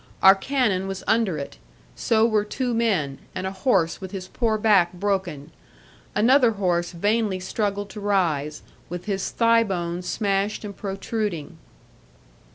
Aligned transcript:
Our 0.23 0.33
cannon 0.33 0.87
was 0.87 1.03
under 1.05 1.37
it, 1.37 1.59
so 1.95 2.25
were 2.25 2.43
two 2.43 2.73
men, 2.73 3.19
and 3.35 3.45
a 3.45 3.51
horse 3.51 4.01
with 4.01 4.09
his 4.09 4.27
poor 4.29 4.57
back 4.57 4.93
broken. 4.93 5.51
Another 6.15 6.53
horse 6.53 6.91
vainly 6.91 7.39
struggled 7.39 7.91
to 7.91 7.99
rise, 7.99 8.63
with 8.89 9.05
his 9.05 9.29
thigh 9.29 9.61
bone 9.63 10.01
smashed 10.01 10.65
and 10.65 10.75
protruding. 10.75 11.59